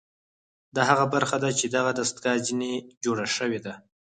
دا 0.75 0.81
هغه 0.89 1.05
برخه 1.13 1.37
ده 1.43 1.49
چې 1.59 1.65
دغه 1.75 1.91
دستګاه 1.99 2.43
ځنې 2.47 2.73
جوړه 3.03 3.25
شوې 3.35 3.59
ده 3.65 3.73